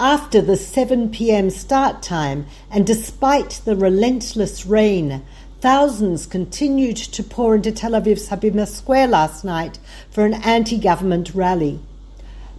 After 0.00 0.40
the 0.40 0.56
7 0.56 1.10
pm 1.10 1.50
start 1.50 2.04
time 2.04 2.46
and 2.70 2.86
despite 2.86 3.60
the 3.64 3.74
relentless 3.74 4.64
rain, 4.64 5.22
thousands 5.60 6.24
continued 6.24 6.96
to 6.98 7.24
pour 7.24 7.56
into 7.56 7.72
Tel 7.72 7.90
Aviv's 7.90 8.28
Habima 8.28 8.68
Square 8.68 9.08
last 9.08 9.44
night 9.44 9.80
for 10.08 10.24
an 10.24 10.34
anti 10.34 10.78
government 10.78 11.34
rally. 11.34 11.80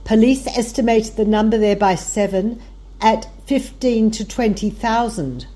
Police 0.04 0.48
estimated 0.48 1.16
the 1.16 1.24
number 1.24 1.58
there 1.58 1.78
by 1.78 1.96
seven 1.96 2.62
at 3.00 3.30
15 3.46 4.12
to 4.12 4.28
20,000. 4.28 5.48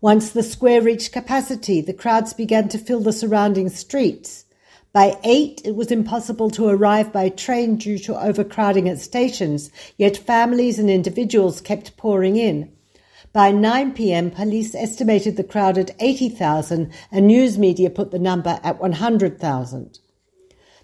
Once 0.00 0.30
the 0.30 0.42
square 0.42 0.82
reached 0.82 1.12
capacity, 1.12 1.80
the 1.80 1.92
crowds 1.92 2.34
began 2.34 2.68
to 2.68 2.78
fill 2.78 3.00
the 3.00 3.12
surrounding 3.12 3.68
streets. 3.68 4.44
By 4.98 5.16
eight, 5.22 5.62
it 5.64 5.76
was 5.76 5.92
impossible 5.92 6.50
to 6.50 6.66
arrive 6.66 7.12
by 7.12 7.28
train 7.28 7.76
due 7.76 8.00
to 8.00 8.20
overcrowding 8.20 8.88
at 8.88 8.98
stations, 8.98 9.70
yet 9.96 10.16
families 10.16 10.76
and 10.76 10.90
individuals 10.90 11.60
kept 11.60 11.96
pouring 11.96 12.34
in. 12.34 12.72
By 13.32 13.52
9 13.52 13.92
pm, 13.92 14.32
police 14.32 14.74
estimated 14.74 15.36
the 15.36 15.44
crowd 15.44 15.78
at 15.78 15.94
80,000 16.00 16.90
and 17.12 17.28
news 17.28 17.56
media 17.56 17.90
put 17.90 18.10
the 18.10 18.18
number 18.18 18.58
at 18.64 18.80
100,000. 18.80 20.00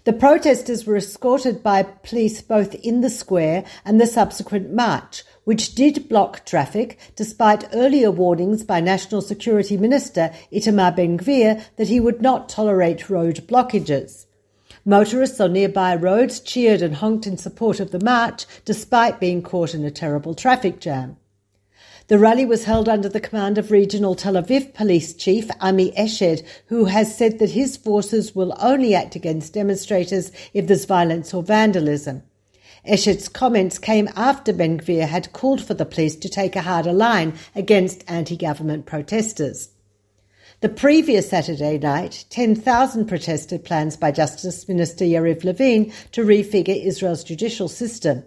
The 0.05 0.13
protesters 0.13 0.85
were 0.85 0.97
escorted 0.97 1.63
by 1.63 1.81
police 1.81 2.39
both 2.39 2.75
in 2.75 3.01
the 3.01 3.09
square 3.09 3.63
and 3.83 3.99
the 3.99 4.05
subsequent 4.05 4.71
march, 4.71 5.23
which 5.45 5.73
did 5.73 6.07
block 6.07 6.45
traffic 6.45 6.99
despite 7.15 7.73
earlier 7.73 8.11
warnings 8.11 8.63
by 8.63 8.81
National 8.81 9.23
Security 9.23 9.77
Minister 9.77 10.31
Itamar 10.53 10.95
Ben-Gvir 10.95 11.59
that 11.77 11.87
he 11.87 11.99
would 11.99 12.21
not 12.21 12.49
tolerate 12.49 13.09
road 13.09 13.47
blockages. 13.47 14.27
Motorists 14.85 15.41
on 15.41 15.53
nearby 15.53 15.95
roads 15.95 16.39
cheered 16.39 16.83
and 16.83 16.97
honked 16.97 17.25
in 17.25 17.35
support 17.35 17.79
of 17.79 17.89
the 17.89 18.05
march 18.05 18.45
despite 18.63 19.19
being 19.19 19.41
caught 19.41 19.73
in 19.73 19.83
a 19.83 19.89
terrible 19.89 20.35
traffic 20.35 20.79
jam. 20.79 21.17
The 22.07 22.19
rally 22.19 22.45
was 22.45 22.65
held 22.65 22.87
under 22.87 23.09
the 23.09 23.19
command 23.19 23.57
of 23.57 23.71
Regional 23.71 24.13
Tel 24.13 24.35
Aviv 24.35 24.75
Police 24.75 25.11
Chief 25.15 25.49
Ami 25.59 25.91
Eshed, 25.93 26.45
who 26.67 26.85
has 26.85 27.17
said 27.17 27.39
that 27.39 27.49
his 27.49 27.77
forces 27.77 28.35
will 28.35 28.55
only 28.59 28.93
act 28.93 29.15
against 29.15 29.53
demonstrators 29.53 30.31
if 30.53 30.67
there's 30.67 30.85
violence 30.85 31.33
or 31.33 31.41
vandalism. 31.41 32.21
Eshed's 32.87 33.27
comments 33.27 33.79
came 33.79 34.07
after 34.15 34.53
Ben 34.53 34.79
Gvir 34.79 35.07
had 35.07 35.33
called 35.33 35.63
for 35.63 35.73
the 35.73 35.83
police 35.83 36.15
to 36.17 36.29
take 36.29 36.55
a 36.55 36.61
harder 36.61 36.93
line 36.93 37.33
against 37.55 38.03
anti-government 38.07 38.85
protesters. 38.85 39.69
The 40.61 40.69
previous 40.69 41.31
Saturday 41.31 41.79
night, 41.79 42.25
10,000 42.29 43.07
protested 43.07 43.65
plans 43.65 43.97
by 43.97 44.11
Justice 44.11 44.67
Minister 44.67 45.05
Yariv 45.05 45.43
Levin 45.43 45.91
to 46.11 46.23
refigure 46.23 46.85
Israel's 46.85 47.23
judicial 47.23 47.67
system. 47.67 48.23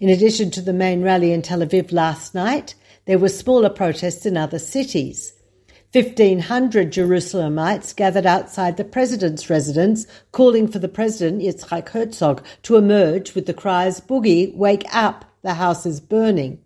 In 0.00 0.10
addition 0.10 0.50
to 0.50 0.60
the 0.60 0.74
main 0.74 1.00
rally 1.00 1.32
in 1.32 1.40
Tel 1.40 1.60
Aviv 1.60 1.92
last 1.92 2.34
night, 2.34 2.74
there 3.06 3.18
were 3.18 3.28
smaller 3.28 3.70
protests 3.70 4.26
in 4.26 4.36
other 4.36 4.58
cities. 4.58 5.32
1,500 5.92 6.92
Jerusalemites 6.92 7.94
gathered 7.94 8.26
outside 8.26 8.76
the 8.76 8.84
president's 8.84 9.48
residence, 9.48 10.06
calling 10.32 10.68
for 10.68 10.78
the 10.78 10.88
president, 10.88 11.42
Yitzhak 11.42 11.88
Herzog, 11.88 12.44
to 12.64 12.76
emerge 12.76 13.34
with 13.34 13.46
the 13.46 13.54
cries, 13.54 14.00
Boogie, 14.00 14.54
wake 14.54 14.84
up, 14.92 15.24
the 15.42 15.54
house 15.54 15.86
is 15.86 16.00
burning. 16.00 16.58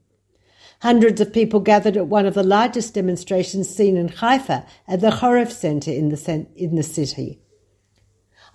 Hundreds 0.80 1.20
of 1.20 1.32
people 1.32 1.60
gathered 1.60 1.96
at 1.96 2.06
one 2.06 2.24
of 2.24 2.34
the 2.34 2.42
largest 2.42 2.94
demonstrations 2.94 3.68
seen 3.68 3.98
in 3.98 4.08
Haifa 4.08 4.66
at 4.88 5.00
the 5.00 5.10
Horev 5.10 5.52
Center 5.52 5.90
in 5.90 6.08
the, 6.08 6.46
in 6.56 6.74
the 6.74 6.82
city. 6.82 7.39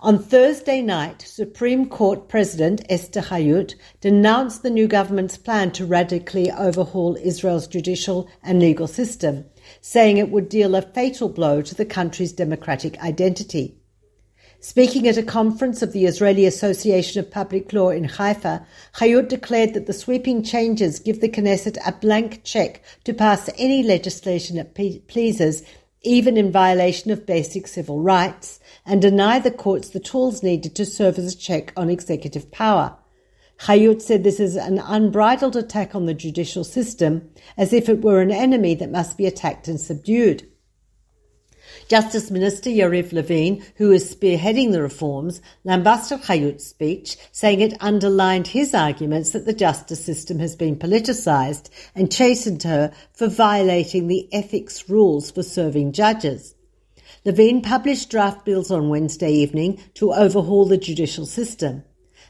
On 0.00 0.18
Thursday 0.18 0.82
night, 0.82 1.22
Supreme 1.22 1.88
Court 1.88 2.28
President 2.28 2.84
Esther 2.90 3.22
Hayut 3.22 3.74
denounced 4.02 4.62
the 4.62 4.68
new 4.68 4.86
government's 4.86 5.38
plan 5.38 5.70
to 5.72 5.86
radically 5.86 6.50
overhaul 6.50 7.16
Israel's 7.16 7.66
judicial 7.66 8.28
and 8.42 8.60
legal 8.60 8.88
system, 8.88 9.46
saying 9.80 10.18
it 10.18 10.30
would 10.30 10.50
deal 10.50 10.74
a 10.74 10.82
fatal 10.82 11.30
blow 11.30 11.62
to 11.62 11.74
the 11.74 11.86
country's 11.86 12.34
democratic 12.34 13.02
identity. 13.02 13.74
Speaking 14.60 15.08
at 15.08 15.16
a 15.16 15.22
conference 15.22 15.80
of 15.80 15.94
the 15.94 16.04
Israeli 16.04 16.44
Association 16.44 17.18
of 17.20 17.30
Public 17.30 17.72
Law 17.72 17.88
in 17.88 18.04
Haifa, 18.04 18.66
Hayut 18.96 19.28
declared 19.28 19.72
that 19.72 19.86
the 19.86 19.94
sweeping 19.94 20.42
changes 20.42 20.98
give 20.98 21.22
the 21.22 21.28
Knesset 21.28 21.78
a 21.86 21.92
blank 21.92 22.42
check 22.44 22.82
to 23.04 23.14
pass 23.14 23.48
any 23.56 23.82
legislation 23.82 24.58
it 24.58 24.74
pleases 25.08 25.62
even 26.06 26.36
in 26.36 26.52
violation 26.52 27.10
of 27.10 27.26
basic 27.26 27.66
civil 27.66 28.00
rights, 28.00 28.60
and 28.86 29.02
deny 29.02 29.38
the 29.38 29.50
courts 29.50 29.90
the 29.90 30.00
tools 30.00 30.42
needed 30.42 30.74
to 30.76 30.86
serve 30.86 31.18
as 31.18 31.34
a 31.34 31.36
check 31.36 31.72
on 31.76 31.90
executive 31.90 32.50
power. 32.50 32.96
Hayut 33.60 34.00
said 34.02 34.22
this 34.22 34.38
is 34.38 34.56
an 34.56 34.78
unbridled 34.78 35.56
attack 35.56 35.94
on 35.94 36.06
the 36.06 36.14
judicial 36.14 36.62
system, 36.62 37.30
as 37.56 37.72
if 37.72 37.88
it 37.88 38.02
were 38.02 38.20
an 38.20 38.30
enemy 38.30 38.74
that 38.74 38.90
must 38.90 39.16
be 39.16 39.26
attacked 39.26 39.66
and 39.66 39.80
subdued. 39.80 40.46
Justice 41.88 42.32
Minister 42.32 42.68
Yariv 42.68 43.12
Levin, 43.12 43.64
who 43.76 43.92
is 43.92 44.12
spearheading 44.12 44.72
the 44.72 44.82
reforms, 44.82 45.40
lambasted 45.62 46.22
Hayut's 46.22 46.66
speech, 46.66 47.16
saying 47.30 47.60
it 47.60 47.80
underlined 47.80 48.48
his 48.48 48.74
arguments 48.74 49.30
that 49.32 49.46
the 49.46 49.52
justice 49.52 50.04
system 50.04 50.40
has 50.40 50.56
been 50.56 50.76
politicised 50.76 51.70
and 51.94 52.10
chastened 52.12 52.64
her 52.64 52.92
for 53.12 53.28
violating 53.28 54.08
the 54.08 54.28
ethics 54.32 54.88
rules 54.88 55.30
for 55.30 55.44
serving 55.44 55.92
judges. 55.92 56.55
Levin 57.24 57.62
published 57.62 58.10
draft 58.10 58.44
bills 58.44 58.70
on 58.70 58.88
Wednesday 58.88 59.32
evening 59.32 59.80
to 59.94 60.12
overhaul 60.12 60.64
the 60.64 60.76
judicial 60.76 61.26
system. 61.26 61.82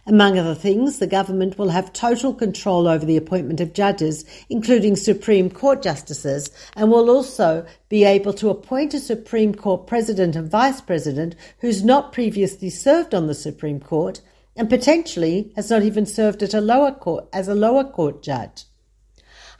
Among 0.08 0.38
other 0.38 0.54
things, 0.54 1.00
the 1.00 1.08
government 1.08 1.58
will 1.58 1.70
have 1.70 1.92
total 1.92 2.32
control 2.32 2.86
over 2.86 3.04
the 3.04 3.16
appointment 3.16 3.60
of 3.60 3.72
judges, 3.72 4.24
including 4.48 4.94
Supreme 4.94 5.50
Court 5.50 5.82
justices, 5.82 6.48
and 6.76 6.92
will 6.92 7.10
also 7.10 7.66
be 7.88 8.04
able 8.04 8.32
to 8.34 8.48
appoint 8.48 8.94
a 8.94 9.00
Supreme 9.00 9.52
Court 9.52 9.88
president 9.88 10.36
and 10.36 10.48
vice 10.48 10.80
president 10.80 11.34
who's 11.58 11.82
not 11.82 12.12
previously 12.12 12.70
served 12.70 13.14
on 13.14 13.26
the 13.26 13.34
Supreme 13.34 13.80
Court 13.80 14.20
and 14.54 14.70
potentially 14.70 15.52
has 15.56 15.70
not 15.70 15.82
even 15.82 16.06
served 16.06 16.40
at 16.42 16.54
a 16.54 16.60
lower 16.60 16.92
court 16.92 17.26
as 17.32 17.48
a 17.48 17.54
lower 17.54 17.82
court 17.82 18.22
judge. 18.22 18.64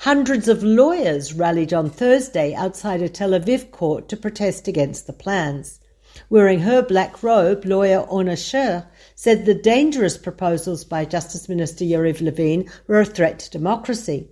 Hundreds 0.01 0.47
of 0.47 0.63
lawyers 0.63 1.33
rallied 1.33 1.73
on 1.73 1.89
Thursday 1.89 2.55
outside 2.55 3.01
a 3.01 3.09
Tel 3.09 3.31
Aviv 3.31 3.71
court 3.71 4.09
to 4.09 4.17
protest 4.17 4.69
against 4.69 5.07
the 5.07 5.13
plans. 5.13 5.81
Wearing 6.29 6.61
her 6.61 6.83
black 6.83 7.23
robe, 7.23 7.65
lawyer 7.65 8.01
Orna 8.01 8.37
Sher 8.37 8.87
said 9.15 9.45
the 9.45 9.55
dangerous 9.55 10.17
proposals 10.17 10.85
by 10.85 11.05
Justice 11.05 11.49
Minister 11.49 11.85
Yariv 11.85 12.21
Levin 12.21 12.71
were 12.87 13.01
a 13.01 13.05
threat 13.05 13.39
to 13.41 13.51
democracy. 13.51 14.29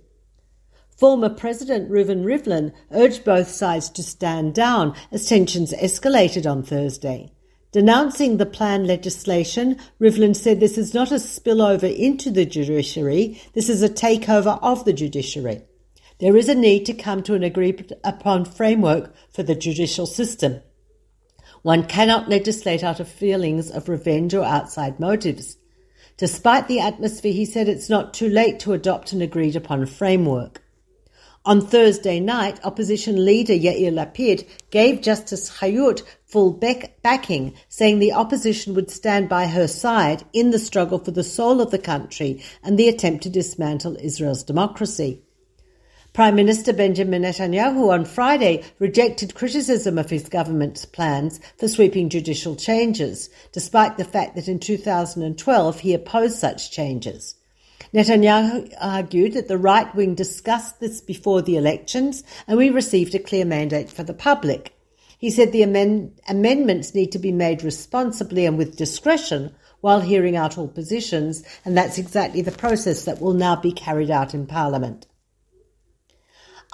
Former 0.97 1.29
President 1.29 1.89
Reuven 1.89 2.23
Rivlin 2.23 2.71
urged 2.91 3.25
both 3.25 3.49
sides 3.49 3.89
to 3.89 4.03
stand 4.03 4.53
down 4.55 4.95
as 5.11 5.27
tensions 5.27 5.73
escalated 5.73 6.49
on 6.49 6.63
Thursday. 6.63 7.31
Denouncing 7.75 8.37
the 8.37 8.45
planned 8.45 8.87
legislation, 8.87 9.77
Rivlin 9.99 10.33
said 10.33 10.61
this 10.61 10.77
is 10.77 10.93
not 10.93 11.11
a 11.11 11.15
spillover 11.15 11.93
into 11.93 12.31
the 12.31 12.45
judiciary, 12.45 13.41
this 13.51 13.67
is 13.67 13.83
a 13.83 13.89
takeover 13.89 14.57
of 14.61 14.85
the 14.85 14.93
judiciary. 14.93 15.61
There 16.19 16.37
is 16.37 16.47
a 16.47 16.55
need 16.55 16.85
to 16.85 16.93
come 16.93 17.21
to 17.23 17.33
an 17.33 17.43
agreed 17.43 17.93
upon 18.01 18.45
framework 18.45 19.13
for 19.29 19.43
the 19.43 19.55
judicial 19.55 20.05
system. 20.05 20.61
One 21.63 21.83
cannot 21.83 22.29
legislate 22.29 22.81
out 22.81 23.01
of 23.01 23.09
feelings 23.09 23.69
of 23.69 23.89
revenge 23.89 24.33
or 24.33 24.45
outside 24.45 24.97
motives. 24.97 25.57
Despite 26.15 26.69
the 26.69 26.79
atmosphere, 26.79 27.33
he 27.33 27.43
said 27.43 27.67
it's 27.67 27.89
not 27.89 28.13
too 28.13 28.29
late 28.29 28.57
to 28.61 28.71
adopt 28.71 29.11
an 29.11 29.21
agreed 29.21 29.57
upon 29.57 29.85
framework. 29.85 30.63
On 31.47 31.61
Thursday 31.61 32.19
night, 32.19 32.59
opposition 32.63 33.23
leader 33.23 33.53
Yair 33.53 33.93
Lapid 33.93 34.47
gave 34.71 35.03
Justice 35.03 35.59
Hayut 35.59 36.01
full 36.25 36.51
back- 36.51 36.99
backing, 37.03 37.53
saying 37.69 37.99
the 37.99 38.13
opposition 38.13 38.73
would 38.73 38.89
stand 38.89 39.29
by 39.29 39.45
her 39.45 39.67
side 39.67 40.23
in 40.33 40.49
the 40.49 40.57
struggle 40.57 40.97
for 40.97 41.11
the 41.11 41.23
soul 41.23 41.61
of 41.61 41.69
the 41.69 41.77
country 41.77 42.41
and 42.63 42.79
the 42.79 42.89
attempt 42.89 43.21
to 43.21 43.29
dismantle 43.29 43.95
Israel's 44.01 44.41
democracy. 44.41 45.21
Prime 46.13 46.33
Minister 46.33 46.73
Benjamin 46.73 47.21
Netanyahu 47.21 47.93
on 47.93 48.05
Friday 48.05 48.63
rejected 48.79 49.35
criticism 49.35 49.99
of 49.99 50.09
his 50.09 50.27
government's 50.27 50.85
plans 50.85 51.39
for 51.59 51.67
sweeping 51.67 52.09
judicial 52.09 52.55
changes, 52.55 53.29
despite 53.51 53.97
the 53.97 54.03
fact 54.03 54.35
that 54.35 54.47
in 54.47 54.57
2012 54.57 55.79
he 55.81 55.93
opposed 55.93 56.39
such 56.39 56.71
changes. 56.71 57.35
Netanyahu 57.93 58.73
argued 58.79 59.33
that 59.33 59.47
the 59.47 59.57
right 59.57 59.93
wing 59.95 60.15
discussed 60.15 60.79
this 60.79 61.01
before 61.01 61.41
the 61.41 61.57
elections 61.57 62.23
and 62.47 62.57
we 62.57 62.69
received 62.69 63.15
a 63.15 63.19
clear 63.19 63.45
mandate 63.45 63.89
for 63.89 64.03
the 64.03 64.13
public. 64.13 64.75
He 65.17 65.31
said 65.31 65.51
the 65.51 65.63
amend- 65.63 66.19
amendments 66.27 66.93
need 66.93 67.11
to 67.13 67.19
be 67.19 67.31
made 67.31 67.63
responsibly 67.63 68.45
and 68.45 68.57
with 68.57 68.75
discretion 68.77 69.55
while 69.81 70.01
hearing 70.01 70.35
out 70.35 70.57
all 70.57 70.67
positions, 70.67 71.43
and 71.63 71.77
that's 71.77 71.97
exactly 71.97 72.41
the 72.41 72.51
process 72.51 73.05
that 73.05 73.21
will 73.21 73.33
now 73.33 73.55
be 73.55 73.71
carried 73.71 74.09
out 74.09 74.33
in 74.33 74.47
Parliament. 74.47 75.05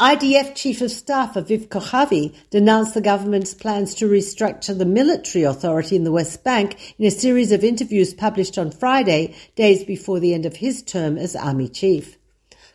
IDF 0.02 0.56
Chief 0.56 0.82
of 0.82 0.90
Staff 0.90 1.36
Aviv 1.36 1.68
Kochavi 1.68 2.34
denounced 2.50 2.96
the 2.96 3.02
government's 3.02 3.54
plans 3.54 3.94
to 3.94 4.10
restructure 4.10 4.76
the 4.76 4.84
military 4.84 5.44
authority 5.44 5.96
in 5.96 6.06
the 6.06 6.12
West 6.12 6.44
Bank 6.44 6.96
in 6.98 7.06
a 7.06 7.12
series 7.12 7.52
of 7.52 7.64
interviews 7.64 8.12
published 8.12 8.58
on 8.58 8.72
Friday, 8.72 9.36
days 9.56 9.84
before 9.84 10.20
the 10.20 10.34
end 10.34 10.48
of 10.48 10.56
his 10.56 10.82
term 10.82 11.20
as 11.20 11.36
army 11.36 11.68
chief. 11.68 12.18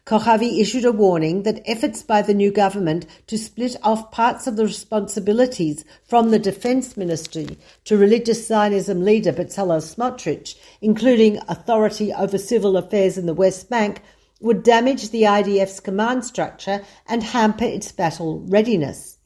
Kochavi 0.06 0.60
issued 0.60 0.84
a 0.84 0.92
warning 0.92 1.42
that 1.42 1.62
efforts 1.66 2.04
by 2.04 2.22
the 2.22 2.32
new 2.32 2.52
government 2.52 3.06
to 3.26 3.36
split 3.36 3.74
off 3.82 4.12
parts 4.12 4.46
of 4.46 4.54
the 4.54 4.64
responsibilities 4.64 5.84
from 6.04 6.30
the 6.30 6.38
defense 6.38 6.96
ministry 6.96 7.58
to 7.86 7.96
religious 7.96 8.46
Zionism 8.46 9.04
leader 9.04 9.32
Bezalel 9.32 9.82
Smotrich, 9.82 10.54
including 10.80 11.40
authority 11.48 12.12
over 12.14 12.38
civil 12.38 12.76
affairs 12.76 13.18
in 13.18 13.26
the 13.26 13.34
West 13.34 13.68
Bank, 13.68 14.00
would 14.40 14.62
damage 14.62 15.10
the 15.10 15.22
IDF's 15.22 15.80
command 15.80 16.24
structure 16.24 16.82
and 17.06 17.22
hamper 17.22 17.64
its 17.64 17.92
battle 17.92 18.44
readiness. 18.48 19.16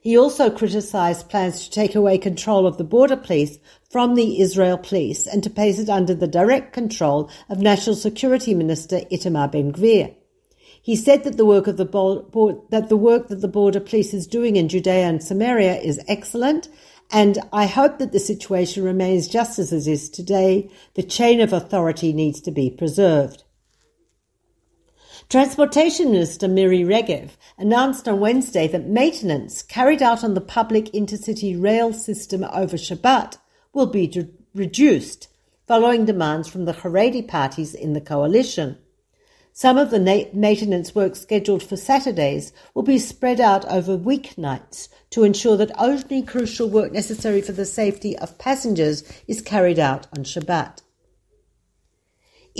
He 0.00 0.16
also 0.16 0.48
criticised 0.50 1.28
plans 1.28 1.64
to 1.64 1.70
take 1.70 1.94
away 1.94 2.18
control 2.18 2.66
of 2.66 2.78
the 2.78 2.84
border 2.84 3.16
police 3.16 3.58
from 3.90 4.14
the 4.14 4.40
Israel 4.40 4.78
police 4.78 5.26
and 5.26 5.42
to 5.42 5.50
place 5.50 5.78
it 5.78 5.88
under 5.88 6.14
the 6.14 6.28
direct 6.28 6.72
control 6.72 7.30
of 7.48 7.58
National 7.58 7.96
Security 7.96 8.54
Minister 8.54 9.00
Itamar 9.12 9.50
Ben-Gvir. 9.50 10.14
He 10.80 10.96
said 10.96 11.24
that 11.24 11.36
the 11.36 11.44
work 11.44 11.66
of 11.66 11.76
the 11.76 11.84
bo- 11.84 12.64
that 12.70 12.88
the 12.88 12.96
work 12.96 13.28
that 13.28 13.40
the 13.40 13.48
border 13.48 13.80
police 13.80 14.14
is 14.14 14.26
doing 14.26 14.56
in 14.56 14.68
Judea 14.68 15.04
and 15.04 15.22
Samaria 15.22 15.76
is 15.76 16.00
excellent, 16.08 16.68
and 17.10 17.38
I 17.52 17.66
hope 17.66 17.98
that 17.98 18.12
the 18.12 18.20
situation 18.20 18.84
remains 18.84 19.28
just 19.28 19.58
as 19.58 19.72
it 19.72 19.86
is 19.86 20.08
today. 20.08 20.70
The 20.94 21.02
chain 21.02 21.40
of 21.40 21.52
authority 21.52 22.12
needs 22.12 22.40
to 22.42 22.50
be 22.50 22.70
preserved. 22.70 23.42
Transportation 25.28 26.10
Minister 26.10 26.48
Miri 26.48 26.78
Regev 26.78 27.32
announced 27.58 28.08
on 28.08 28.18
Wednesday 28.18 28.66
that 28.68 28.86
maintenance 28.86 29.60
carried 29.62 30.00
out 30.00 30.24
on 30.24 30.32
the 30.32 30.40
public 30.40 30.86
intercity 30.92 31.54
rail 31.62 31.92
system 31.92 32.44
over 32.44 32.78
Shabbat 32.78 33.36
will 33.74 33.88
be 33.88 34.10
reduced 34.54 35.28
following 35.66 36.06
demands 36.06 36.48
from 36.48 36.64
the 36.64 36.72
Haredi 36.72 37.28
parties 37.28 37.74
in 37.74 37.92
the 37.92 38.00
coalition. 38.00 38.78
Some 39.52 39.76
of 39.76 39.90
the 39.90 39.98
na- 39.98 40.30
maintenance 40.32 40.94
work 40.94 41.14
scheduled 41.14 41.62
for 41.62 41.76
Saturdays 41.76 42.54
will 42.72 42.82
be 42.82 42.98
spread 42.98 43.38
out 43.38 43.66
over 43.66 43.98
weeknights 43.98 44.88
to 45.10 45.24
ensure 45.24 45.58
that 45.58 45.78
only 45.78 46.22
crucial 46.22 46.70
work 46.70 46.90
necessary 46.90 47.42
for 47.42 47.52
the 47.52 47.66
safety 47.66 48.16
of 48.16 48.38
passengers 48.38 49.04
is 49.26 49.42
carried 49.42 49.78
out 49.78 50.06
on 50.16 50.24
Shabbat. 50.24 50.80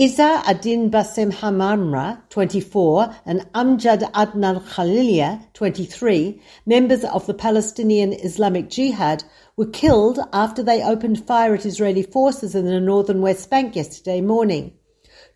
Isa 0.00 0.44
Adin 0.46 0.92
Bassem 0.92 1.32
Hamamra, 1.32 2.22
24, 2.30 3.16
and 3.26 3.40
Amjad 3.52 4.08
Adnan 4.12 4.62
Khalilia, 4.62 5.52
23, 5.54 6.40
members 6.64 7.02
of 7.02 7.26
the 7.26 7.34
Palestinian 7.34 8.12
Islamic 8.12 8.70
Jihad, 8.70 9.24
were 9.56 9.66
killed 9.66 10.20
after 10.32 10.62
they 10.62 10.84
opened 10.84 11.26
fire 11.26 11.52
at 11.52 11.66
Israeli 11.66 12.04
forces 12.04 12.54
in 12.54 12.64
the 12.64 12.78
northern 12.78 13.20
West 13.22 13.50
Bank 13.50 13.74
yesterday 13.74 14.20
morning. 14.20 14.72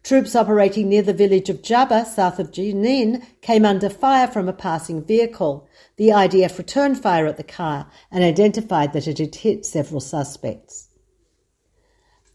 Troops 0.04 0.36
operating 0.36 0.88
near 0.88 1.02
the 1.02 1.12
village 1.12 1.50
of 1.50 1.62
Jabba, 1.62 2.06
south 2.06 2.38
of 2.38 2.52
Jenin, 2.52 3.24
came 3.40 3.64
under 3.64 3.90
fire 3.90 4.28
from 4.28 4.48
a 4.48 4.52
passing 4.52 5.04
vehicle. 5.04 5.68
The 5.96 6.10
IDF 6.10 6.56
returned 6.56 7.02
fire 7.02 7.26
at 7.26 7.36
the 7.36 7.42
car 7.42 7.90
and 8.12 8.22
identified 8.22 8.92
that 8.92 9.08
it 9.08 9.18
had 9.18 9.34
hit 9.34 9.66
several 9.66 10.00
suspects. 10.00 10.88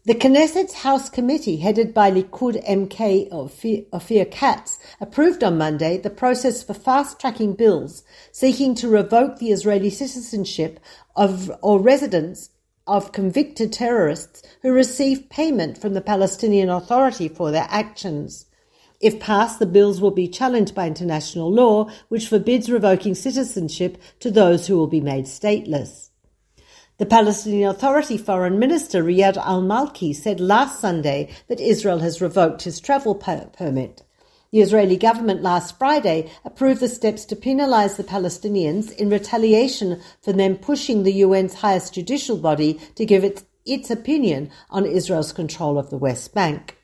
The 0.08 0.14
Knesset's 0.14 0.72
House 0.72 1.10
Committee, 1.10 1.58
headed 1.58 1.92
by 1.92 2.10
Likud 2.10 2.66
MK 2.66 3.28
Ophir 3.92 4.24
Katz, 4.24 4.78
approved 5.02 5.44
on 5.44 5.58
Monday 5.58 5.98
the 5.98 6.08
process 6.08 6.62
for 6.62 6.72
fast-tracking 6.72 7.52
bills 7.56 8.04
seeking 8.32 8.74
to 8.76 8.88
revoke 8.88 9.36
the 9.36 9.52
Israeli 9.52 9.90
citizenship 9.90 10.80
of 11.14 11.52
or 11.60 11.78
residence 11.78 12.48
of 12.86 13.12
convicted 13.12 13.70
terrorists 13.70 14.42
who 14.62 14.72
receive 14.72 15.28
payment 15.28 15.76
from 15.76 15.92
the 15.92 16.00
Palestinian 16.00 16.70
Authority 16.70 17.28
for 17.28 17.50
their 17.50 17.66
actions. 17.68 18.46
If 19.00 19.20
passed, 19.20 19.58
the 19.58 19.66
bills 19.66 20.00
will 20.00 20.10
be 20.10 20.26
challenged 20.26 20.74
by 20.74 20.86
international 20.86 21.52
law, 21.52 21.90
which 22.08 22.28
forbids 22.28 22.70
revoking 22.70 23.14
citizenship 23.14 23.98
to 24.20 24.30
those 24.30 24.68
who 24.68 24.78
will 24.78 24.86
be 24.86 25.02
made 25.02 25.26
stateless. 25.26 26.07
The 26.98 27.06
Palestinian 27.06 27.70
Authority 27.70 28.18
Foreign 28.18 28.58
Minister 28.58 29.04
Riyad 29.04 29.36
al 29.36 29.62
Malki 29.62 30.12
said 30.12 30.40
last 30.40 30.80
Sunday 30.80 31.28
that 31.46 31.60
Israel 31.60 32.00
has 32.00 32.20
revoked 32.20 32.62
his 32.62 32.80
travel 32.80 33.14
permit. 33.14 34.02
The 34.50 34.62
Israeli 34.62 34.96
government 34.96 35.40
last 35.40 35.78
Friday 35.78 36.28
approved 36.44 36.80
the 36.80 36.88
steps 36.88 37.24
to 37.26 37.36
penalize 37.36 37.96
the 37.96 38.02
Palestinians 38.02 38.90
in 38.90 39.10
retaliation 39.10 40.00
for 40.22 40.32
them 40.32 40.56
pushing 40.56 41.04
the 41.04 41.22
UN's 41.22 41.54
highest 41.54 41.94
judicial 41.94 42.36
body 42.36 42.80
to 42.96 43.06
give 43.06 43.22
it, 43.22 43.44
its 43.64 43.92
opinion 43.92 44.50
on 44.68 44.84
Israel's 44.84 45.30
control 45.30 45.78
of 45.78 45.90
the 45.90 45.98
West 45.98 46.34
Bank. 46.34 46.77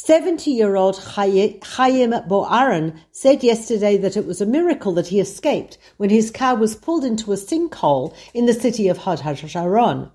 70 0.00 0.52
year 0.52 0.76
old 0.76 0.96
Chaim 0.96 2.12
Boaron 2.12 3.00
said 3.10 3.42
yesterday 3.42 3.96
that 3.96 4.16
it 4.16 4.26
was 4.26 4.40
a 4.40 4.46
miracle 4.46 4.92
that 4.92 5.08
he 5.08 5.18
escaped 5.18 5.76
when 5.96 6.08
his 6.08 6.30
car 6.30 6.54
was 6.54 6.76
pulled 6.76 7.04
into 7.04 7.32
a 7.32 7.36
sinkhole 7.36 8.14
in 8.32 8.46
the 8.46 8.54
city 8.54 8.86
of 8.86 8.98
Hod 8.98 9.18
HaSharon. 9.18 10.12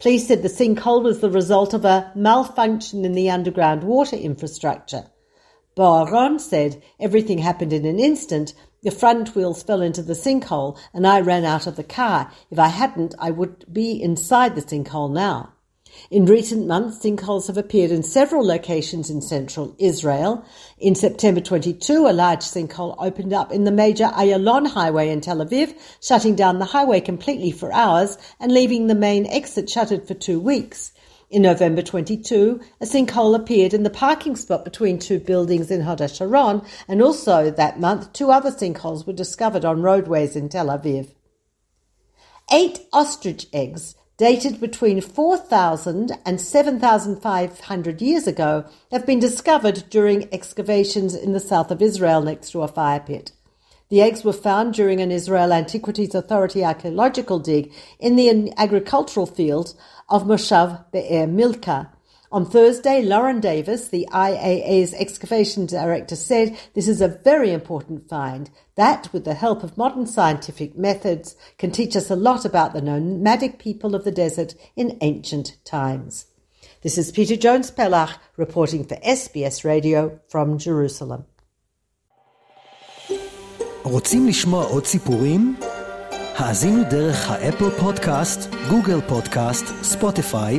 Police 0.00 0.26
said 0.26 0.42
the 0.42 0.48
sinkhole 0.48 1.02
was 1.02 1.20
the 1.20 1.28
result 1.28 1.74
of 1.74 1.84
a 1.84 2.10
malfunction 2.14 3.04
in 3.04 3.12
the 3.12 3.28
underground 3.28 3.84
water 3.84 4.16
infrastructure. 4.16 5.04
Boaron 5.76 6.40
said 6.40 6.82
everything 6.98 7.36
happened 7.36 7.74
in 7.74 7.84
an 7.84 8.00
instant. 8.00 8.54
The 8.82 8.90
front 8.90 9.34
wheels 9.34 9.62
fell 9.62 9.82
into 9.82 10.02
the 10.02 10.14
sinkhole 10.14 10.78
and 10.94 11.06
I 11.06 11.20
ran 11.20 11.44
out 11.44 11.66
of 11.66 11.76
the 11.76 11.84
car. 11.84 12.32
If 12.50 12.58
I 12.58 12.68
hadn't, 12.68 13.14
I 13.18 13.32
would 13.32 13.70
be 13.70 14.02
inside 14.02 14.54
the 14.54 14.62
sinkhole 14.62 15.12
now. 15.12 15.52
In 16.10 16.26
recent 16.26 16.66
months, 16.66 16.98
sinkholes 16.98 17.46
have 17.48 17.56
appeared 17.56 17.90
in 17.90 18.02
several 18.02 18.46
locations 18.46 19.10
in 19.10 19.20
central 19.20 19.74
Israel. 19.78 20.44
In 20.78 20.94
September 20.94 21.40
22, 21.40 22.06
a 22.06 22.12
large 22.12 22.40
sinkhole 22.40 22.94
opened 22.98 23.32
up 23.32 23.50
in 23.50 23.64
the 23.64 23.72
major 23.72 24.06
Ayalon 24.14 24.68
highway 24.68 25.10
in 25.10 25.20
Tel 25.20 25.38
Aviv, 25.38 25.74
shutting 26.00 26.34
down 26.34 26.58
the 26.58 26.64
highway 26.66 27.00
completely 27.00 27.50
for 27.50 27.72
hours 27.72 28.18
and 28.38 28.52
leaving 28.52 28.86
the 28.86 28.94
main 28.94 29.26
exit 29.26 29.68
shuttered 29.68 30.06
for 30.06 30.14
two 30.14 30.38
weeks. 30.38 30.92
In 31.28 31.42
November 31.42 31.82
22, 31.82 32.60
a 32.80 32.84
sinkhole 32.84 33.34
appeared 33.34 33.74
in 33.74 33.82
the 33.82 33.90
parking 33.90 34.36
spot 34.36 34.64
between 34.64 35.00
two 35.00 35.18
buildings 35.18 35.72
in 35.72 35.80
Hod 35.80 36.08
Sharon, 36.08 36.62
and 36.86 37.02
also 37.02 37.50
that 37.50 37.80
month, 37.80 38.12
two 38.12 38.30
other 38.30 38.52
sinkholes 38.52 39.06
were 39.06 39.12
discovered 39.12 39.64
on 39.64 39.82
roadways 39.82 40.36
in 40.36 40.48
Tel 40.48 40.68
Aviv. 40.68 41.14
Eight 42.52 42.86
ostrich 42.92 43.48
eggs 43.52 43.96
dated 44.16 44.60
between 44.60 45.00
4,000 45.00 46.12
and 46.24 46.40
7,500 46.40 48.02
years 48.02 48.26
ago, 48.26 48.64
have 48.90 49.04
been 49.04 49.18
discovered 49.18 49.84
during 49.90 50.32
excavations 50.32 51.14
in 51.14 51.32
the 51.32 51.40
south 51.40 51.70
of 51.70 51.82
Israel 51.82 52.22
next 52.22 52.50
to 52.50 52.62
a 52.62 52.68
fire 52.68 53.00
pit. 53.00 53.32
The 53.88 54.02
eggs 54.02 54.24
were 54.24 54.32
found 54.32 54.74
during 54.74 55.00
an 55.00 55.12
Israel 55.12 55.52
Antiquities 55.52 56.14
Authority 56.14 56.64
archaeological 56.64 57.38
dig 57.38 57.72
in 58.00 58.16
the 58.16 58.52
agricultural 58.56 59.26
fields 59.26 59.76
of 60.08 60.24
Moshav 60.24 60.90
Be'er 60.90 61.26
Milka 61.26 61.92
on 62.32 62.44
Thursday, 62.44 63.02
Lauren 63.02 63.40
Davis, 63.40 63.88
the 63.88 64.08
IAA's 64.12 64.94
excavation 64.94 65.66
director, 65.66 66.16
said 66.16 66.58
this 66.74 66.88
is 66.88 67.00
a 67.00 67.08
very 67.08 67.52
important 67.52 68.08
find 68.08 68.50
that, 68.74 69.12
with 69.12 69.24
the 69.24 69.34
help 69.34 69.62
of 69.62 69.78
modern 69.78 70.06
scientific 70.06 70.76
methods, 70.76 71.36
can 71.58 71.70
teach 71.70 71.94
us 71.96 72.10
a 72.10 72.16
lot 72.16 72.44
about 72.44 72.72
the 72.72 72.82
nomadic 72.82 73.58
people 73.58 73.94
of 73.94 74.04
the 74.04 74.10
desert 74.10 74.54
in 74.74 74.98
ancient 75.00 75.56
times. 75.64 76.26
This 76.82 76.98
is 76.98 77.12
Peta 77.12 77.36
Jones 77.36 77.70
Pellach 77.70 78.18
reporting 78.36 78.84
for 78.84 78.96
SBS 78.96 79.64
Radio 79.64 80.20
from 80.28 80.58
Jerusalem. 80.58 81.24
רוצים 83.84 84.28
לשמוע 84.28 84.64
עוד 84.64 84.86
סיפורים? 84.86 85.56
האזינו 86.36 86.82
דרך 86.90 87.30
האפל 87.30 87.70
פודקאסט, 87.70 88.40
גוגל 88.70 89.00
פודקאסט, 89.08 89.64
ספוטיפיי 89.82 90.58